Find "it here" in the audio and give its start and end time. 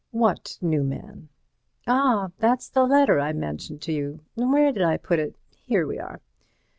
5.19-5.85